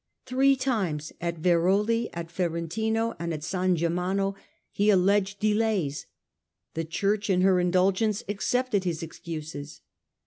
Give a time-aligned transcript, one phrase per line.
[0.25, 4.33] Three times, at Veroli, at Ferentino, and at San Germano,
[4.71, 6.07] he alleged delays;
[6.73, 9.81] the Church in her indulgence accepted his excuses.